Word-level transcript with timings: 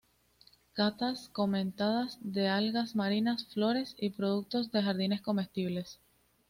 Catas 0.73 1.29
comentadas 1.29 2.17
de 2.21 2.47
algas 2.47 2.95
marinas, 2.95 3.45
flores 3.53 3.93
y 3.99 4.09
productos 4.09 4.71
de 4.71 4.81
jardines 4.81 5.21
comestibles. 5.21 5.99